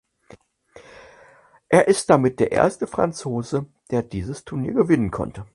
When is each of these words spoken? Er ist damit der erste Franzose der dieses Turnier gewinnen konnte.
Er 1.69 1.87
ist 1.87 2.09
damit 2.09 2.39
der 2.39 2.51
erste 2.51 2.87
Franzose 2.87 3.67
der 3.91 4.01
dieses 4.01 4.45
Turnier 4.45 4.73
gewinnen 4.73 5.11
konnte. 5.11 5.45